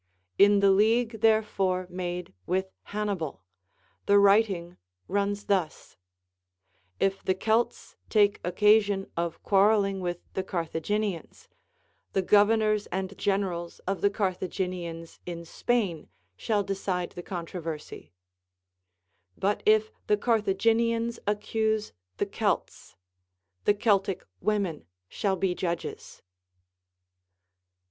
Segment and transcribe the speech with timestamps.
[0.39, 3.43] In the league therefore made with Hannibal,
[4.07, 4.77] the writing
[5.07, 5.95] runs thus:
[6.99, 11.47] If the Celts take occasion of quarrelling with the Carthaginians,
[12.13, 18.11] the governors and generals of the Cartha ginians in Spain shall decide the controversy;
[19.37, 22.95] but if the Carthaginians accuse the Celts,
[23.65, 26.23] the Celtic women shall be judges.